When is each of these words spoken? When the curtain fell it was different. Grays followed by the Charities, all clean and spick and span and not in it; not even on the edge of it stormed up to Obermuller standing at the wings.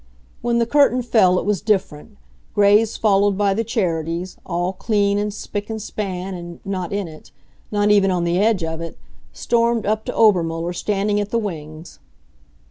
When 0.41 0.57
the 0.57 0.65
curtain 0.65 1.03
fell 1.03 1.37
it 1.37 1.45
was 1.45 1.61
different. 1.61 2.17
Grays 2.55 2.97
followed 2.97 3.37
by 3.37 3.53
the 3.53 3.63
Charities, 3.63 4.35
all 4.47 4.73
clean 4.73 5.19
and 5.19 5.31
spick 5.31 5.69
and 5.69 5.79
span 5.79 6.33
and 6.33 6.59
not 6.65 6.91
in 6.91 7.07
it; 7.07 7.29
not 7.69 7.91
even 7.91 8.09
on 8.09 8.23
the 8.23 8.39
edge 8.39 8.63
of 8.63 8.81
it 8.81 8.97
stormed 9.31 9.85
up 9.85 10.03
to 10.05 10.15
Obermuller 10.15 10.73
standing 10.73 11.19
at 11.19 11.29
the 11.29 11.37
wings. 11.37 11.99